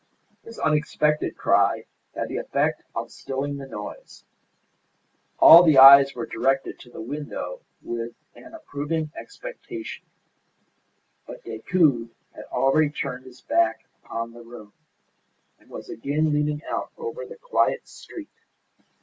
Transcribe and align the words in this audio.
This 0.43 0.57
unexpected 0.57 1.37
cry 1.37 1.85
had 2.15 2.27
the 2.27 2.37
effect 2.37 2.81
of 2.95 3.11
stilling 3.11 3.57
the 3.57 3.67
noise. 3.67 4.23
All 5.37 5.61
the 5.61 5.77
eyes 5.77 6.15
were 6.15 6.25
directed 6.25 6.79
to 6.79 6.89
the 6.89 6.99
window 7.03 7.61
with 7.83 8.15
an 8.33 8.55
approving 8.55 9.11
expectation; 9.15 10.03
but 11.27 11.43
Decoud 11.43 12.09
had 12.33 12.45
already 12.45 12.89
turned 12.89 13.25
his 13.25 13.41
back 13.41 13.85
upon 14.03 14.31
the 14.33 14.41
room, 14.41 14.73
and 15.59 15.69
was 15.69 15.87
again 15.87 16.33
leaning 16.33 16.63
out 16.63 16.89
over 16.97 17.23
the 17.23 17.37
quiet 17.37 17.87
street. 17.87 18.31